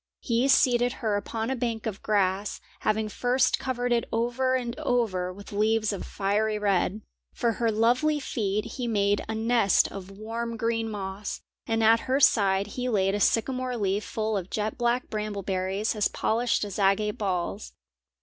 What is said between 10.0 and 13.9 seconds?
warm green moss, and at her side he laid a sycamore